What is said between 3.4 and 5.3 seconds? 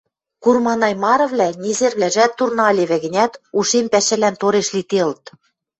ушем пӓшӓлӓн тореш лиделыт.